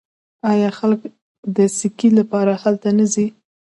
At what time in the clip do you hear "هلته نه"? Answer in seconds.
2.63-3.05